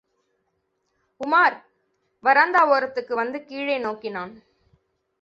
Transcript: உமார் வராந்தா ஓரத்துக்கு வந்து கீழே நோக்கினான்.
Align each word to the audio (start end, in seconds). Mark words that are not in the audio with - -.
உமார் 1.21 1.57
வராந்தா 2.23 2.61
ஓரத்துக்கு 2.67 3.15
வந்து 3.15 3.39
கீழே 3.45 3.77
நோக்கினான். 3.77 4.33